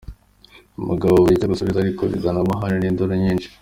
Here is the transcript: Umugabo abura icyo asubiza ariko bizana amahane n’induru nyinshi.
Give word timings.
Umugabo 0.81 1.13
abura 1.15 1.33
icyo 1.35 1.47
asubiza 1.55 1.77
ariko 1.81 2.03
bizana 2.11 2.39
amahane 2.43 2.77
n’induru 2.79 3.13
nyinshi. 3.23 3.47